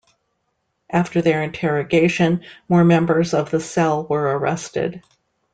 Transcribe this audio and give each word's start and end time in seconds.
After 0.89 1.21
their 1.21 1.43
interrogation, 1.43 2.41
more 2.67 2.83
members 2.83 3.35
of 3.35 3.51
the 3.51 3.59
cell 3.59 4.03
were 4.07 4.35
arrested. 4.35 5.03